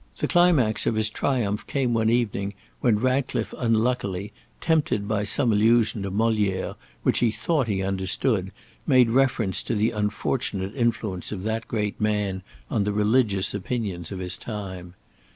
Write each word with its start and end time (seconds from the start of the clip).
The 0.17 0.27
climax 0.27 0.87
of 0.87 0.95
his 0.95 1.11
triumph 1.11 1.67
came 1.67 1.93
one 1.93 2.09
evening 2.09 2.55
when 2.79 2.97
Ratcliffe 2.97 3.53
unluckily, 3.55 4.33
tempted 4.59 5.07
by 5.07 5.23
some 5.25 5.51
allusion 5.51 6.01
to 6.01 6.09
Molière 6.09 6.73
which 7.03 7.19
he 7.19 7.29
thought 7.29 7.67
he 7.67 7.83
understood, 7.83 8.51
made 8.87 9.11
reference 9.11 9.61
to 9.61 9.75
the 9.75 9.91
unfortunate 9.91 10.73
influence 10.73 11.31
of 11.31 11.43
that 11.43 11.67
great 11.67 12.01
man 12.01 12.41
on 12.67 12.83
the 12.83 12.93
religious 12.93 13.53
opinions 13.53 14.11
of 14.11 14.17
his 14.17 14.37
time. 14.37 14.95